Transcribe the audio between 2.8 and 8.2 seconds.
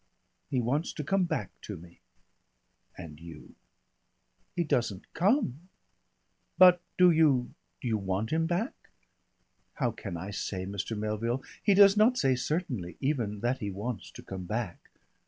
"And you" "He doesn't come." "But do you do you